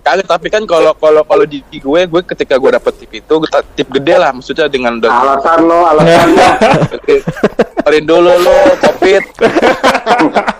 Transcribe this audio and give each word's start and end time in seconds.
Kagak, 0.00 0.26
tapi 0.26 0.48
kan 0.48 0.64
kalau 0.64 0.96
kalau 0.96 1.20
kalau 1.28 1.44
di, 1.44 1.60
di 1.68 1.76
gue, 1.76 2.00
gue 2.08 2.20
ketika 2.24 2.56
gue 2.56 2.70
dapet 2.72 2.92
tip 3.04 3.12
itu, 3.12 3.34
tip 3.76 3.88
gede 3.92 4.16
lah, 4.16 4.32
maksudnya 4.32 4.64
dengan 4.64 4.96
Alasan 5.12 5.60
lo, 5.68 5.84
alasan 5.84 6.28
lo. 6.32 6.48
dulu 8.08 8.32
lo, 8.32 8.56
covid. 8.80 9.24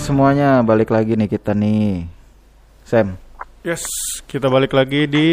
semuanya, 0.00 0.64
balik 0.64 0.88
lagi 0.90 1.14
nih 1.14 1.28
kita 1.28 1.52
nih. 1.52 2.08
Sam, 2.88 3.14
Yes, 3.60 3.84
kita 4.24 4.48
balik 4.48 4.72
lagi 4.72 5.04
di 5.04 5.28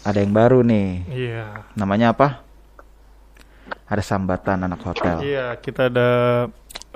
ada 0.00 0.16
yang 0.16 0.32
baru 0.32 0.64
nih. 0.64 1.04
Iya. 1.12 1.68
Namanya 1.76 2.16
apa? 2.16 2.40
Ada 3.84 4.00
sambatan 4.00 4.64
anak 4.64 4.80
hotel. 4.80 5.20
Iya, 5.20 5.60
kita 5.60 5.92
ada 5.92 6.08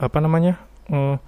apa 0.01 0.19
namanya? 0.25 0.57
Eh, 0.89 1.21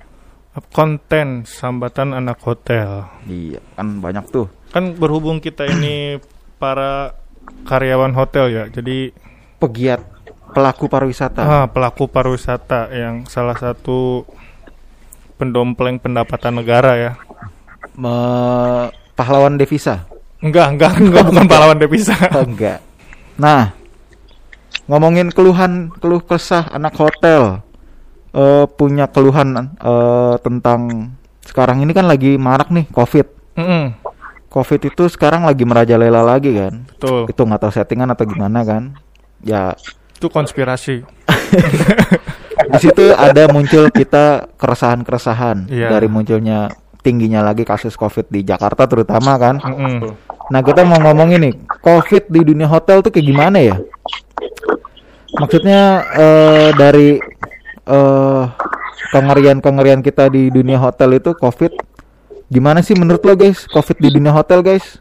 konten 0.72 1.44
sambatan 1.44 2.16
anak 2.16 2.40
hotel. 2.40 3.04
Iya, 3.28 3.60
kan 3.76 4.00
banyak 4.00 4.24
tuh. 4.32 4.48
Kan 4.72 4.96
berhubung 4.96 5.44
kita 5.44 5.68
ini 5.68 6.16
para 6.62 7.12
karyawan 7.68 8.16
hotel 8.16 8.48
ya. 8.48 8.64
Jadi 8.72 9.12
Pegiat 9.56 10.00
pelaku 10.52 10.88
pariwisata. 10.88 11.40
ah, 11.44 11.66
pelaku 11.68 12.08
pariwisata 12.08 12.88
yang 12.92 13.24
salah 13.28 13.56
satu 13.56 14.24
pendompleng 15.36 16.00
pendapatan 16.00 16.60
negara 16.60 16.92
ya. 16.96 17.12
Me- 17.96 18.90
pahlawan 19.16 19.56
devisa. 19.56 20.04
Enggak, 20.44 20.76
enggak, 20.76 20.92
enggak 21.00 21.24
bukan 21.24 21.46
pahlawan 21.48 21.78
devisa. 21.80 22.12
Oh, 22.36 22.44
enggak. 22.44 22.84
Nah, 23.36 23.72
ngomongin 24.84 25.32
keluhan, 25.32 25.88
keluh 25.96 26.20
kesah 26.20 26.68
anak 26.72 26.92
hotel. 26.96 27.64
Eh 28.36 28.68
punya 28.76 29.08
keluhan 29.08 29.72
eh 29.80 30.34
tentang 30.44 31.12
sekarang 31.40 31.80
ini 31.80 31.96
kan 31.96 32.04
lagi 32.04 32.36
marak 32.36 32.68
nih 32.68 32.84
COVID. 32.92 33.26
Mm-mm, 33.56 33.96
COVID 34.52 34.80
itu 34.92 35.08
sekarang 35.08 35.48
lagi 35.48 35.64
merajalela 35.64 36.20
lagi 36.20 36.52
kan. 36.52 36.84
betul. 36.84 37.24
Itu 37.32 37.40
nggak 37.48 37.60
tahu 37.64 37.72
settingan 37.72 38.12
atau 38.12 38.28
gimana 38.28 38.60
kan. 38.60 38.92
Ya 39.40 39.72
Itu 40.12 40.28
konspirasi. 40.28 41.00
di 42.66 42.78
situ 42.78 43.04
ada 43.10 43.46
muncul 43.48 43.86
kita 43.88 44.50
keresahan-keresahan 44.54 45.66
Iya. 45.66 45.88
dari 45.88 46.06
munculnya 46.06 46.68
tingginya 47.00 47.38
lagi 47.40 47.62
kasus 47.62 47.94
COVID 47.94 48.26
di 48.28 48.42
Jakarta 48.42 48.84
terutama 48.84 49.36
kan. 49.36 49.56
Mm-mm. 49.56 50.10
Nah 50.46 50.60
kita 50.60 50.82
mau 50.82 50.98
ngomongin 50.98 51.40
nih 51.40 51.54
COVID 51.80 52.26
di 52.26 52.40
dunia 52.44 52.66
hotel 52.66 52.98
tuh 53.00 53.10
kayak 53.10 53.26
gimana 53.26 53.58
ya? 53.58 53.76
Maksudnya 55.32 55.80
eh, 56.12 56.68
dari 56.72 57.08
eh 57.86 58.44
kengerian-kengerian 59.06 60.02
kita 60.02 60.26
di 60.26 60.50
dunia 60.50 60.76
hotel 60.76 61.14
itu 61.14 61.30
COVID 61.32 61.72
gimana 62.46 62.82
sih 62.82 62.94
menurut 62.94 63.22
lo 63.22 63.34
guys? 63.34 63.66
COVID 63.66 63.96
di 63.96 64.08
dunia 64.12 64.30
hotel 64.30 64.62
guys? 64.62 64.98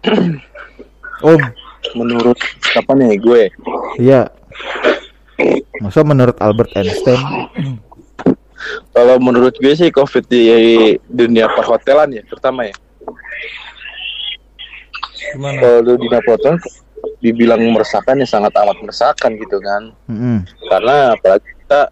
Om, 1.20 1.40
Menurut 1.92 2.38
siapa 2.62 2.94
nih 2.94 3.18
gue? 3.18 3.42
iya. 3.98 4.30
Masa 5.80 6.04
menurut 6.04 6.36
Albert 6.38 6.76
Einstein? 6.76 7.20
Kalau 8.92 9.16
menurut 9.16 9.56
gue 9.56 9.72
sih 9.72 9.88
covid 9.88 10.28
di 10.28 10.44
dunia 11.08 11.48
perhotelan 11.48 12.12
ya, 12.12 12.22
terutama 12.28 12.68
ya. 12.68 12.76
Gimana? 15.32 15.56
Kalau 15.58 15.78
di 15.82 15.92
dunia 15.96 16.20
perhotelan 16.20 16.60
dibilang 17.20 17.60
meresahkan 17.72 18.16
ya 18.20 18.28
sangat 18.28 18.52
amat 18.56 18.76
meresahkan 18.80 19.30
gitu 19.36 19.56
kan. 19.60 19.92
Mm-mm. 20.08 20.44
karena 20.68 21.16
apalagi 21.16 21.48
kita 21.64 21.88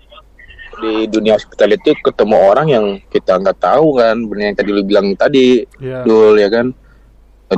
di 0.78 0.93
dunia 1.10 1.34
hospital 1.37 1.75
itu 1.75 1.91
ketemu 2.00 2.37
orang 2.38 2.66
yang 2.70 2.87
kita 3.10 3.37
nggak 3.37 3.59
tahu 3.59 3.99
kan 3.99 4.15
benar 4.25 4.53
yang 4.53 4.56
tadi 4.56 4.70
lu 4.70 4.82
bilang 4.87 5.06
tadi 5.19 5.66
Iya. 5.82 6.06
dul 6.06 6.38
ya 6.38 6.49
kan 6.49 6.70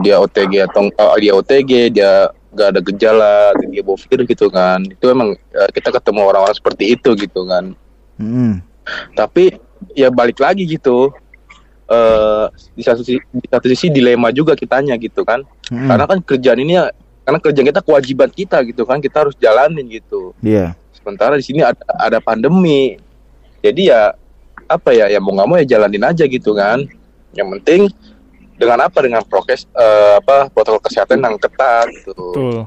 dia 0.01 0.17
OTG 0.23 0.67
atau 0.71 0.89
oh, 0.89 1.19
dia 1.21 1.33
OTG 1.37 1.71
dia 1.95 2.31
nggak 2.51 2.69
ada 2.77 2.81
gejala 2.83 3.35
bawa 3.55 3.99
virus 3.99 4.27
gitu 4.27 4.47
kan. 4.51 4.83
Itu 4.87 5.07
emang 5.11 5.39
eh, 5.39 5.71
kita 5.71 5.95
ketemu 5.95 6.21
orang-orang 6.27 6.57
seperti 6.57 6.95
itu 6.99 7.15
gitu 7.19 7.47
kan. 7.47 7.75
Mm-mm. 8.21 8.61
tapi 9.17 9.57
ya 9.97 10.13
balik 10.13 10.37
lagi 10.43 10.69
gitu. 10.69 11.15
Eh 11.91 12.47
di 12.77 12.83
satu 12.85 13.01
sisi, 13.01 13.17
di 13.33 13.49
satu 13.49 13.67
sisi 13.71 13.87
dilema 13.89 14.29
juga 14.35 14.53
kitanya 14.59 14.99
gitu 14.99 15.23
kan. 15.25 15.47
Mm-mm. 15.71 15.89
karena 15.89 16.05
kan 16.05 16.19
kerjaan 16.21 16.61
ini 16.61 16.77
ya 16.77 16.91
karena 17.25 17.39
kerjaan 17.39 17.67
kita 17.71 17.81
kewajiban 17.81 18.31
kita 18.35 18.59
gitu 18.67 18.83
kan. 18.85 18.99
Kita 18.99 19.27
harus 19.27 19.35
jalanin 19.39 19.87
gitu. 19.89 20.35
Iya. 20.43 20.75
sementara 21.01 21.33
di 21.33 21.45
sini 21.47 21.65
ada, 21.65 21.81
ada 21.97 22.21
pandemi. 22.21 23.01
Jadi 23.65 23.89
ya 23.89 24.13
apa 24.69 24.93
ya 24.93 25.09
ya 25.09 25.17
mau 25.17 25.33
nggak 25.33 25.49
mau 25.49 25.57
ya 25.57 25.67
jalanin 25.67 26.05
aja 26.05 26.29
gitu 26.29 26.53
kan. 26.53 26.85
Yang 27.33 27.49
penting 27.57 27.81
dengan 28.61 28.85
apa 28.85 28.99
dengan 29.01 29.25
prokes 29.25 29.65
eh, 29.73 30.21
apa 30.21 30.53
protokol 30.53 30.85
kesehatan 30.85 31.25
yang 31.25 31.41
ketat 31.41 31.89
gitu 32.05 32.13
Betul. 32.13 32.59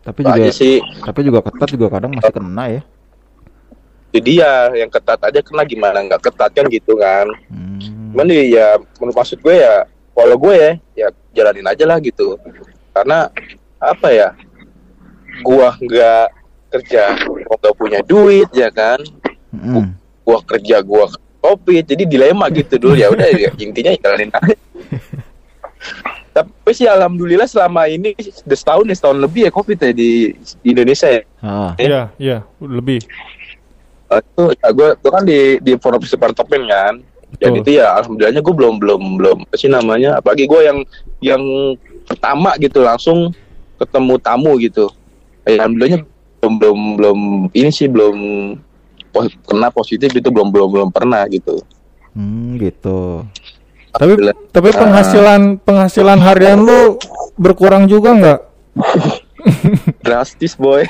Tapi 0.00 0.20
juga 0.24 0.50
sih 0.52 0.84
tapi 1.00 1.20
juga 1.24 1.40
ketat 1.40 1.68
juga 1.72 1.86
kadang 1.96 2.12
masih 2.12 2.32
kena 2.32 2.64
ya. 2.68 2.82
jadi 4.10 4.30
ya 4.44 4.52
yang 4.84 4.90
ketat 4.92 5.20
aja 5.24 5.40
kena 5.40 5.62
gimana 5.64 6.04
nggak 6.04 6.20
ketat 6.28 6.50
kan 6.52 6.66
gitu 6.68 7.00
kan 7.00 7.24
Hmm. 7.48 8.12
cuman 8.12 8.26
ya, 8.28 8.44
ya 8.44 8.66
menurut 9.00 9.16
maksud 9.16 9.38
gue 9.40 9.56
ya 9.56 9.86
kalau 10.12 10.36
gue 10.36 10.52
ya 10.52 10.70
ya 10.98 11.08
jalanin 11.32 11.64
aja 11.64 11.84
lah 11.88 11.96
gitu 12.02 12.36
karena 12.90 13.30
apa 13.80 14.08
ya 14.12 14.28
gua 15.40 15.72
nggak 15.78 16.26
kerja 16.70 17.02
gua 17.24 17.56
nggak 17.56 17.76
punya 17.78 18.00
duit 18.04 18.50
ya 18.52 18.68
kan 18.68 19.00
Mm-mm. 19.54 19.94
gua 20.26 20.38
kerja 20.44 20.84
gua 20.84 21.08
covid 21.40 21.86
jadi 21.86 22.04
dilema 22.04 22.50
gitu 22.52 22.76
dulu 22.76 22.94
ya 22.98 23.08
udah 23.08 23.26
ya, 23.32 23.50
intinya 23.56 23.94
ya 23.94 23.98
jalanin 24.04 24.30
aja 24.36 24.54
tapi 26.30 26.70
sih 26.70 26.86
alhamdulillah 26.86 27.44
selama 27.44 27.84
ini 27.84 28.14
sudah 28.14 28.54
setahun 28.54 28.86
ya 28.86 28.94
setahun 28.94 29.18
lebih 29.18 29.46
ya 29.46 29.50
covid 29.50 29.76
ya 29.76 29.90
di, 29.90 30.30
di 30.62 30.68
Indonesia 30.70 31.08
ya 31.10 31.22
Ah. 31.40 31.72
Iya, 31.74 32.02
iya, 32.16 32.38
lebih. 32.60 33.00
Eh, 34.06 34.20
itu 34.20 34.44
ya, 34.54 34.68
gue 34.70 34.88
gue 34.94 35.10
kan 35.10 35.24
di 35.24 35.40
di 35.58 35.72
forum 35.74 35.98
departemen 35.98 36.62
kan 36.66 36.94
dan 37.38 37.50
Betul. 37.50 37.62
itu 37.62 37.70
ya 37.78 37.96
alhamdulillahnya 37.96 38.42
gue 38.42 38.54
belum 38.54 38.74
belum 38.76 39.02
belum 39.16 39.36
apa 39.46 39.56
sih 39.56 39.70
namanya 39.70 40.18
apalagi 40.18 40.44
gue 40.44 40.60
yang 40.60 40.78
yang 41.18 41.42
pertama 42.04 42.52
gitu 42.58 42.82
langsung 42.82 43.30
ketemu 43.76 44.14
tamu 44.18 44.58
gitu 44.58 44.90
Eh, 45.42 45.56
alhamdulillahnya 45.56 46.04
belum 46.38 46.52
belum 46.58 46.78
belum 46.94 47.18
ini 47.50 47.70
sih 47.70 47.86
belum 47.86 48.16
pos- 49.08 49.32
kena 49.42 49.70
positif 49.70 50.10
itu 50.10 50.28
belum 50.28 50.50
belum 50.50 50.68
belum 50.70 50.88
pernah 50.90 51.24
gitu 51.26 51.56
Hmm, 52.10 52.58
gitu. 52.58 53.22
Tapi 53.90 54.14
tapi 54.48 54.68
penghasilan 54.70 55.58
penghasilan 55.58 56.18
harian 56.18 56.58
lu 56.58 56.98
berkurang 57.34 57.84
juga 57.84 58.10
nggak? 58.12 58.40
drastis 60.04 60.52
boy 60.52 60.84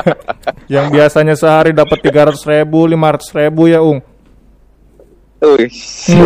yang 0.74 0.90
biasanya 0.90 1.38
sehari 1.38 1.70
dapat 1.70 2.02
300 2.02 2.34
ribu, 2.44 2.82
500 2.84 3.38
ribu 3.38 3.62
ya, 3.66 3.78
Ung. 3.78 4.02
Wih, 5.38 5.70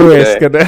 Wes, 0.09 0.39
kata. 0.39 0.65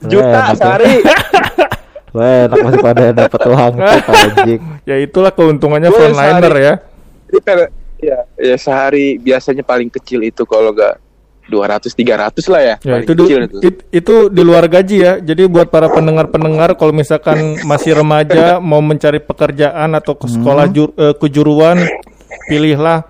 juta 0.00 0.24
Enak 0.24 0.46
ya. 0.46 0.54
sehari 0.54 0.92
Wah, 2.14 2.46
enak 2.46 2.58
masih 2.62 2.80
pada 2.80 3.04
dapat 3.10 3.40
uang 3.44 3.74
anjing. 3.82 4.60
Ya 4.86 4.96
itulah 4.96 5.28
keuntungannya 5.28 5.90
Gue 5.90 5.98
frontliner 5.98 6.46
sehari- 6.46 6.62
ya. 6.62 6.74
Jadi 7.26 7.38
kan 7.42 7.58
ya, 7.98 8.18
ya 8.38 8.56
sehari 8.56 9.18
biasanya 9.18 9.60
paling 9.60 9.90
kecil 9.90 10.22
itu 10.22 10.46
kalau 10.46 10.70
nggak 10.70 11.03
200 11.44 11.92
300 11.92 12.40
lah 12.48 12.60
ya. 12.60 12.74
Ya 12.80 12.94
paling 12.96 13.04
itu 13.04 13.12
kecil 13.14 13.38
itu. 13.44 13.56
it- 13.60 13.84
itu 13.92 14.14
di 14.28 14.42
luar 14.42 14.64
gaji 14.66 14.96
ya. 14.96 15.12
Jadi 15.18 15.44
buat 15.44 15.68
para 15.68 15.88
pendengar-pendengar 15.88 16.74
kalau 16.74 16.92
misalkan 16.92 17.36
masih 17.70 17.96
remaja 17.96 18.56
mau 18.58 18.80
mencari 18.80 19.20
pekerjaan 19.20 19.92
atau 19.92 20.16
ke 20.16 20.26
sekolah 20.26 20.66
jur- 20.68 20.96
eh, 20.96 21.14
kejuruan, 21.14 21.84
pilihlah 22.46 23.04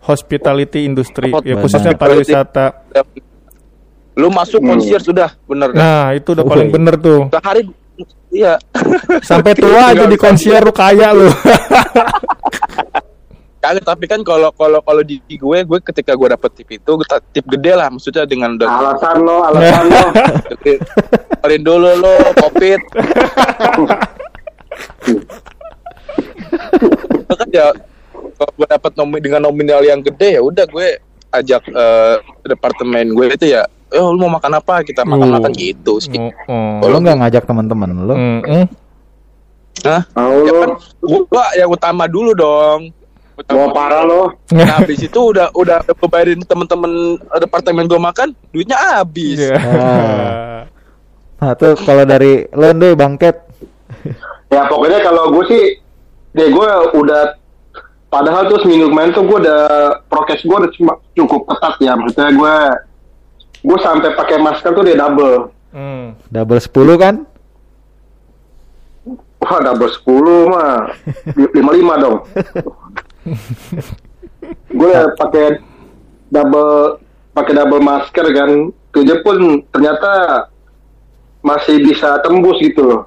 hospitality 0.00 0.84
industry 0.84 1.30
ya 1.44 1.56
khususnya 1.56 1.92
pariwisata. 1.94 2.88
Lu 4.18 4.28
masuk 4.28 4.60
concierge 4.60 5.06
sudah 5.06 5.32
bener 5.46 5.72
kan? 5.72 5.78
Nah, 5.80 6.04
itu 6.12 6.34
udah 6.34 6.44
paling 6.44 6.68
Woi. 6.68 6.74
bener 6.76 6.94
tuh. 6.98 7.20
Sehari 7.30 7.62
iya. 8.28 8.54
Sampai 9.22 9.56
tua 9.56 9.94
aja 9.94 10.04
di 10.04 10.18
konsier 10.18 10.60
lu 10.60 10.72
kaya 10.74 11.14
lu. 11.14 11.30
Kagak 13.60 13.84
tapi 13.84 14.08
kan 14.08 14.24
kalau 14.24 14.48
kalau 14.56 14.80
kalau 14.80 15.04
di, 15.04 15.20
di 15.28 15.36
gue 15.36 15.58
gue 15.68 15.78
ketika 15.84 16.16
gue 16.16 16.32
dapet 16.32 16.50
tip 16.56 16.68
itu 16.72 16.92
tip 17.36 17.44
gede 17.44 17.76
lah 17.76 17.92
maksudnya 17.92 18.24
dengan 18.24 18.56
Alasan 18.56 19.20
lo, 19.20 19.44
alasan 19.44 19.84
lo. 19.92 20.08
Keluarin 20.64 21.62
dulu 21.64 21.90
lo 22.00 22.14
covid 22.40 22.80
ya 27.52 27.68
kalau 28.40 28.52
gue 28.56 28.66
dapat 28.70 28.92
nomi 28.96 29.18
dengan 29.20 29.44
nominal 29.44 29.84
yang 29.84 30.00
gede 30.00 30.38
ya 30.38 30.42
udah 30.44 30.64
gue 30.64 30.88
ajak 31.36 31.62
eh, 31.68 32.16
departemen 32.48 33.12
gue 33.12 33.26
itu 33.36 33.46
ya 33.52 33.68
oh 33.92 34.14
lu 34.14 34.24
mau 34.24 34.38
makan 34.38 34.56
apa 34.56 34.86
kita 34.86 35.02
makan 35.02 35.36
makan 35.36 35.52
gitu 35.52 35.98
sih 35.98 36.16
Oh, 36.16 36.80
oh. 36.80 36.88
Lo 36.88 36.96
nggak 37.02 37.18
ngajak 37.20 37.44
teman-teman 37.44 37.88
lo? 38.06 38.14
Mm, 38.14 38.40
mm. 38.46 38.66
Hah? 39.80 40.02
Mau 40.14 40.44
Ya 40.46 40.52
kan 40.52 40.70
gua 41.02 41.44
yang 41.56 41.70
utama 41.72 42.04
dulu 42.06 42.36
dong. 42.36 42.92
Utama 43.40 43.56
mau 43.56 43.72
parah 43.72 44.04
lo. 44.04 44.36
Nah, 44.52 44.76
habis 44.76 45.00
itu 45.00 45.16
udah 45.16 45.48
udah 45.56 45.80
gue 45.82 46.08
bayarin 46.08 46.44
temen-temen 46.44 47.16
departemen 47.40 47.88
gue 47.88 47.96
makan, 47.96 48.36
duitnya 48.52 48.76
habis. 48.76 49.40
Iya. 49.40 49.56
Ah. 49.56 50.60
Nah 51.40 51.52
tuh 51.56 51.72
kalau 51.80 52.04
dari 52.04 52.44
lo 52.52 52.68
deh 52.76 52.92
bangket. 52.92 53.36
Ya 54.52 54.68
pokoknya 54.68 55.00
kalau 55.00 55.32
gue 55.32 55.44
sih, 55.48 55.64
deh 56.36 56.52
gue 56.52 56.68
udah 56.92 57.40
padahal 58.10 58.50
tuh 58.50 58.60
seminggu 58.60 58.90
kemarin 58.90 59.14
tuh 59.14 59.24
gue 59.24 59.38
udah 59.40 59.62
prokes 60.10 60.42
gue 60.42 60.56
udah 60.56 60.70
cuma 60.74 60.92
cukup 61.14 61.46
ketat 61.46 61.74
ya 61.78 61.94
maksudnya 61.94 62.34
gue 62.34 62.54
gue 63.60 63.78
sampai 63.80 64.10
pakai 64.18 64.36
masker 64.42 64.74
tuh 64.74 64.84
dia 64.84 64.98
double 64.98 65.54
Mm. 65.70 66.18
Double 66.34 66.58
10 66.58 66.98
kan? 66.98 67.14
wah 69.40 69.58
double 69.62 69.86
10 69.86 70.50
mah 70.50 70.90
lima 71.54 71.70
lima 71.70 71.94
dong 71.96 72.16
gue 74.70 74.92
pakai 75.16 75.46
double 76.30 76.98
pakai 77.30 77.52
double 77.54 77.82
masker 77.82 78.26
kan 78.32 78.50
tujuh 78.90 79.18
pun 79.22 79.38
ternyata 79.70 80.44
masih 81.40 81.80
bisa 81.80 82.20
tembus 82.20 82.58
gitu 82.60 82.84
loh 82.84 83.02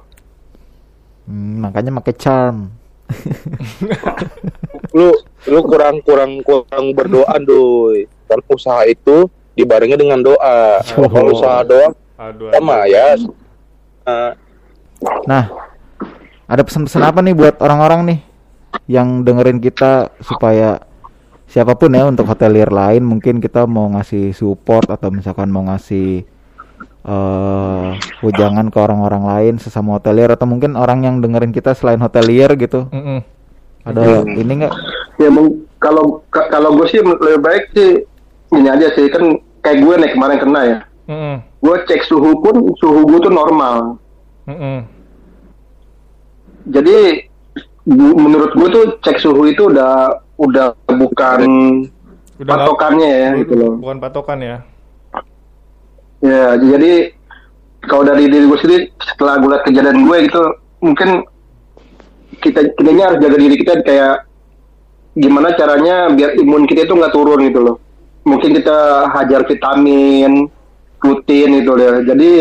Hmm, 1.24 1.64
makanya 1.64 1.88
pakai 2.04 2.14
charm. 2.20 2.68
Lu 4.96 5.08
lu 5.48 5.60
kurang 5.64 6.04
kurang 6.04 6.44
kurang 6.44 6.92
berdoa 6.92 7.40
doi. 7.40 8.04
Karena 8.28 8.44
usaha 8.52 8.84
itu 8.84 9.28
dibarengi 9.56 9.96
dengan 9.96 10.20
doa. 10.20 10.84
Oh. 11.00 11.08
Kalau 11.08 11.32
usaha 11.32 11.64
doang 11.64 11.96
Aduh. 12.20 12.52
sama 12.52 12.84
ya. 12.84 13.16
Eh, 14.04 14.32
Nah, 15.24 15.48
ada 16.44 16.60
pesan-pesan 16.64 17.00
apa 17.00 17.20
nih 17.20 17.32
buat 17.36 17.56
orang-orang 17.60 18.00
nih 18.08 18.18
yang 18.86 19.22
dengerin 19.22 19.58
kita 19.58 20.12
supaya 20.20 20.80
siapa 21.44 21.72
pun 21.72 21.92
ya 21.92 22.04
untuk 22.04 22.26
hotelier 22.26 22.68
lain 22.68 23.00
mungkin 23.00 23.38
kita 23.38 23.64
mau 23.64 23.88
ngasih 23.90 24.32
support 24.32 24.88
atau 24.88 25.08
misalkan 25.08 25.48
mau 25.48 25.64
ngasih 25.64 26.24
eh 27.04 27.86
wejangan 28.20 28.72
ke 28.72 28.78
orang-orang 28.80 29.24
lain 29.24 29.54
sesama 29.60 29.96
hotelier 29.96 30.32
atau 30.32 30.48
mungkin 30.48 30.72
orang 30.72 31.04
yang 31.04 31.20
dengerin 31.20 31.52
kita 31.52 31.76
selain 31.76 32.00
hotelier 32.00 32.48
gitu. 32.56 32.88
Mm, 32.88 33.04
mm. 33.04 33.20
Ada 33.84 34.24
ini 34.24 34.52
enggak? 34.56 34.72
ya 35.14 35.28
kalau 35.76 36.24
ka- 36.26 36.48
kalau 36.48 36.74
gue 36.74 36.88
sih 36.88 36.98
lebih 36.98 37.38
baik 37.38 37.64
sih 37.70 37.90
ini 38.50 38.66
aja 38.66 38.88
sih 38.96 39.06
kan 39.12 39.36
kayak 39.60 39.84
gue 39.84 39.94
nih 40.00 40.10
kemarin 40.10 40.38
kena 40.40 40.60
ya 40.64 40.78
Mm, 41.04 41.12
mm. 41.14 41.36
gue 41.60 41.76
cek 41.84 42.02
suhu 42.02 42.40
pun 42.40 42.56
suhu 42.80 43.04
gue 43.04 43.20
tuh 43.20 43.30
normal 43.30 44.00
Mm, 44.48 44.56
mm. 44.56 44.78
jadi 46.66 47.28
menurut 47.88 48.52
gue 48.56 48.68
tuh 48.72 48.84
cek 49.04 49.20
suhu 49.20 49.48
itu 49.48 49.68
udah 49.68 50.24
udah 50.40 50.72
bukan 50.88 51.40
Udah 52.34 52.66
patokannya 52.66 53.10
ya 53.10 53.28
gitu 53.38 53.54
loh. 53.54 53.72
Bukan 53.78 54.02
patokan 54.02 54.38
ya. 54.42 54.56
ya 56.24 56.56
jadi 56.58 57.14
kalau 57.84 58.02
dari 58.08 58.26
diri 58.26 58.48
gue 58.48 58.58
sendiri 58.58 58.82
setelah 58.98 59.38
gue 59.38 59.48
lihat 59.54 59.64
kejadian 59.68 60.08
gue 60.08 60.16
gitu 60.24 60.42
mungkin 60.80 61.08
kita 62.40 62.74
kitanya 62.74 63.04
harus 63.12 63.18
jaga 63.22 63.36
diri 63.38 63.56
kita 63.60 63.72
kayak 63.86 64.26
gimana 65.14 65.54
caranya 65.54 66.10
biar 66.10 66.34
imun 66.34 66.66
kita 66.66 66.90
itu 66.90 66.94
nggak 66.98 67.14
turun 67.14 67.40
gitu 67.46 67.60
loh. 67.62 67.76
Mungkin 68.24 68.56
kita 68.56 69.12
hajar 69.14 69.46
vitamin 69.46 70.48
rutin 70.98 71.48
gitu 71.60 71.72
ya. 71.78 72.02
Jadi 72.02 72.32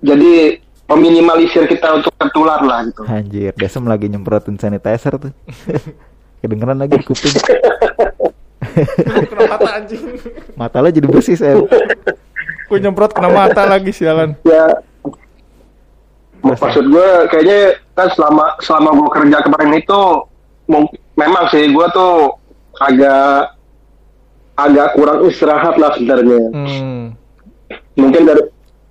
jadi 0.00 0.63
meminimalisir 0.84 1.64
kita 1.64 1.96
untuk 1.96 2.12
tertular 2.14 2.60
lah 2.60 2.84
gitu 2.84 3.02
Anjir, 3.04 3.52
Desem 3.56 3.84
lagi 3.84 4.06
nyemprotin 4.06 4.56
sanitizer 4.56 5.16
tuh. 5.16 5.32
Kedengeran 6.40 6.76
lagi 6.76 7.00
di 7.00 7.04
kuping. 7.04 7.32
Kena 9.30 9.48
mata 9.48 9.70
anjing. 9.74 10.02
Mata 10.54 10.76
lo 10.78 10.88
jadi 10.88 11.06
bersih, 11.06 11.38
Sam. 11.38 11.64
Gue 12.66 12.78
nyemprot 12.80 13.12
kena 13.12 13.28
mata 13.28 13.64
lagi 13.64 13.92
sialan. 13.92 14.34
ya 14.42 14.76
maksud 16.44 16.84
gue 16.84 17.08
kayaknya 17.28 17.60
kan 17.96 18.12
selama 18.12 18.52
selama 18.60 18.92
gue 18.92 19.08
kerja 19.16 19.38
kemarin 19.40 19.72
itu 19.74 20.00
memang 21.16 21.44
sih 21.48 21.72
gue 21.72 21.86
tuh 21.88 22.36
agak 22.76 23.56
agak 24.54 24.88
kurang 24.92 25.24
istirahat 25.24 25.74
lah 25.80 25.96
sebenarnya 25.96 26.40
Hmm. 26.52 27.02
mungkin 27.96 28.28
dari 28.28 28.42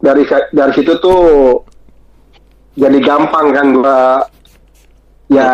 dari 0.01 0.23
dari 0.49 0.71
situ 0.73 0.97
tuh 0.97 1.61
jadi 2.73 2.97
gampang 2.99 3.47
kan 3.49 3.65
gue 3.71 3.97
ya 5.29 5.51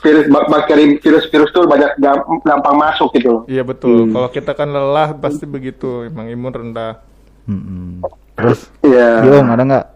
virus 0.00 0.26
bak- 0.26 0.48
bakteri 0.48 0.98
virus-virus 0.98 1.50
tuh 1.50 1.62
banyak 1.64 1.94
gam- 1.96 2.26
gampang 2.42 2.74
masuk 2.74 3.10
gitu 3.12 3.28
loh 3.30 3.42
Iya 3.46 3.62
betul. 3.62 4.10
Kalau 4.10 4.28
kita 4.28 4.50
kan 4.50 4.66
lelah 4.66 5.14
pasti 5.14 5.44
begitu. 5.44 6.02
Emang 6.02 6.26
imun 6.26 6.50
rendah. 6.50 6.98
Mm-mm. 7.46 8.02
Terus, 8.34 8.66
Iya. 8.80 9.22
Yong 9.22 9.46
ada 9.48 9.62
nggak? 9.62 9.86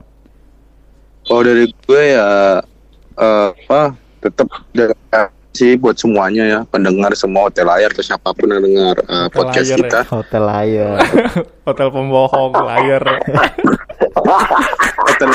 Kalau 1.24 1.42
dari 1.42 1.64
gue 1.66 2.02
ya 2.08 2.28
eh, 3.14 3.48
apa 3.50 3.80
tetap 4.18 4.46
sih 5.50 5.74
buat 5.74 5.98
semuanya 5.98 6.46
ya 6.46 6.60
pendengar 6.64 7.10
semua 7.12 7.50
hotel 7.50 7.66
layar 7.66 7.90
atau 7.90 8.04
siapa 8.04 8.30
pun 8.30 8.46
yang 8.46 8.62
dengar 8.62 8.94
Hotel 9.02 9.26
podcast 9.32 9.66
layar 9.66 9.78
kita. 9.80 10.00
Hotel 10.06 10.42
layar. 10.44 10.96
Hotel 11.66 11.88
pembohong, 11.90 12.52
layar. 12.54 13.02
Hotel 15.00 15.28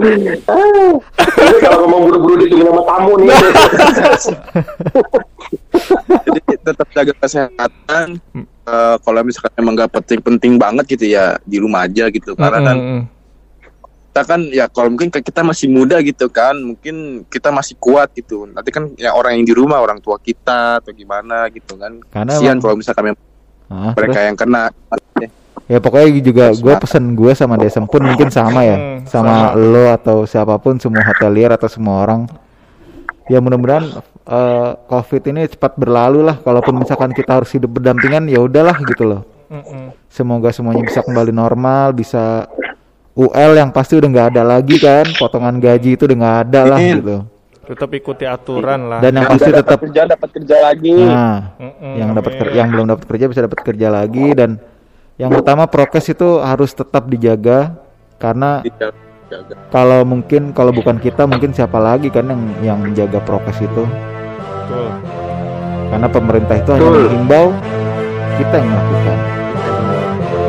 Ini 0.00 0.38
kalau 1.60 1.76
ngomong 1.84 2.00
buru-buru 2.08 2.34
ditunggu 2.40 2.64
sama 2.70 2.82
tamu 2.86 3.12
nih 3.20 3.28
jadi 6.24 6.40
tetap 6.62 6.88
jaga 6.94 7.12
kesehatan. 7.18 8.06
Eh, 8.70 8.96
kalau 9.02 9.20
misalkan 9.26 9.52
emang 9.58 9.74
nggak 9.74 9.90
penting-penting 9.92 10.56
banget 10.56 10.84
gitu 10.88 11.10
ya 11.10 11.36
di 11.42 11.58
rumah 11.58 11.84
aja 11.84 12.06
gitu. 12.08 12.32
Karena 12.32 12.58
kan 12.62 12.76
kita 14.10 14.22
kan 14.26 14.40
ya 14.50 14.66
kalau 14.66 14.90
mungkin 14.90 15.06
kita 15.10 15.42
masih 15.46 15.70
muda 15.70 16.02
gitu 16.02 16.26
kan 16.26 16.58
mungkin 16.58 17.22
kita 17.30 17.54
masih 17.54 17.78
kuat 17.78 18.10
gitu 18.10 18.42
nanti 18.50 18.74
kan 18.74 18.90
ya 18.98 19.14
orang 19.14 19.38
yang 19.38 19.46
di 19.46 19.54
rumah 19.54 19.78
orang 19.78 20.02
tua 20.02 20.18
kita 20.18 20.82
atau 20.82 20.90
gimana 20.90 21.46
gitu 21.46 21.78
kan 21.78 21.94
Karena 22.10 22.34
kasihan 22.34 22.58
kalau 22.58 22.74
misalkan 22.74 23.14
Ah, 23.70 23.94
mereka 23.94 24.18
terus? 24.18 24.26
yang 24.26 24.34
kena 24.34 24.62
Ya 25.66 25.78
pokoknya 25.78 26.08
juga 26.18 26.44
gue 26.50 26.74
pesen 26.78 27.14
gue 27.14 27.32
sama 27.32 27.54
Desem 27.54 27.84
pun 27.84 28.02
mungkin 28.02 28.26
sama 28.28 28.64
ya, 28.64 28.76
Hmm, 28.76 29.06
sama 29.06 29.54
sama. 29.54 29.58
lo 29.58 29.84
atau 29.90 30.16
siapa 30.24 30.58
pun 30.58 30.78
semua 30.78 31.04
hotelier 31.04 31.50
atau 31.50 31.68
semua 31.70 32.02
orang. 32.02 32.26
Ya 33.26 33.38
mudah-mudahan 33.38 33.86
eh, 34.26 34.70
COVID 34.86 35.22
ini 35.30 35.46
cepat 35.46 35.78
berlalu 35.78 36.26
lah. 36.26 36.42
Kalaupun 36.42 36.74
misalkan 36.74 37.14
kita 37.14 37.38
harus 37.38 37.50
hidup 37.54 37.78
berdampingan, 37.78 38.26
ya 38.26 38.42
udahlah 38.42 38.74
gitu 38.82 39.04
loh. 39.04 39.22
Semoga 40.06 40.50
semuanya 40.50 40.82
bisa 40.82 41.02
kembali 41.02 41.30
normal, 41.30 41.90
bisa 41.90 42.46
UL 43.14 43.54
yang 43.54 43.70
pasti 43.70 43.98
udah 43.98 44.06
nggak 44.06 44.28
ada 44.34 44.42
lagi 44.42 44.78
kan, 44.78 45.06
potongan 45.18 45.58
gaji 45.58 45.94
itu 45.94 46.06
udah 46.06 46.16
nggak 46.18 46.38
ada 46.46 46.60
lah 46.66 46.78
Amin. 46.78 46.96
gitu. 46.98 47.16
Tetap 47.66 47.90
ikuti 47.94 48.26
aturan 48.26 48.90
lah. 48.90 48.98
Dan 48.98 49.14
yang 49.14 49.26
Yang 49.26 49.34
pasti 49.38 49.50
tetap 49.50 49.66
dapat 49.66 49.78
kerja 49.86 50.02
dapat 50.06 50.28
kerja 50.34 50.56
lagi 50.58 50.96
nah 50.98 51.38
yang 51.94 52.10
dapat 52.10 52.32
yang 52.50 52.68
belum 52.70 52.86
dapat 52.90 53.04
kerja 53.06 53.24
bisa 53.30 53.40
dapat 53.46 53.58
kerja 53.62 53.88
lagi 53.90 54.26
dan 54.34 54.50
yang 55.20 55.30
utama 55.30 55.68
prokes 55.68 56.08
itu 56.08 56.40
harus 56.40 56.72
tetap 56.72 57.04
dijaga 57.04 57.76
karena 58.16 58.64
Dijaga- 58.64 58.96
jaga. 59.28 59.54
kalau 59.68 60.00
mungkin 60.02 60.50
kalau 60.50 60.72
bukan 60.72 60.96
kita 60.96 61.28
mungkin 61.28 61.52
siapa 61.52 61.76
lagi 61.76 62.08
kan 62.08 62.24
yang 62.24 62.42
yang 62.64 62.78
menjaga 62.80 63.20
prokes 63.20 63.60
itu 63.60 63.84
Betul. 63.84 64.88
karena 65.92 66.08
pemerintah 66.08 66.56
itu 66.56 66.70
hanya 66.72 66.80
Betul. 66.82 67.02
menghimbau 67.04 67.46
kita 68.40 68.54
yang 68.56 68.68
melakukan 68.70 69.18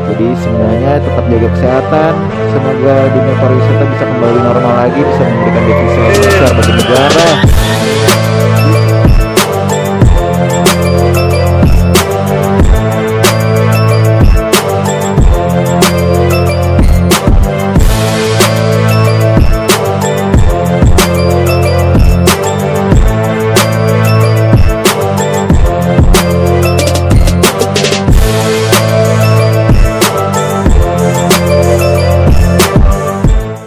jadi 0.08 0.28
semuanya 0.40 0.92
tetap 1.00 1.24
jaga 1.28 1.48
kesehatan 1.52 2.14
semoga 2.48 2.96
dunia 3.12 3.36
pariwisata 3.38 3.84
bisa 3.86 4.06
kembali 4.08 4.40
normal 4.40 4.74
lagi 4.78 5.00
bisa 5.02 5.22
memberikan 5.26 5.64
devisa 5.64 6.00
yang 6.00 6.16
besar 6.16 6.52
bagi 6.56 6.74
negara 6.74 7.28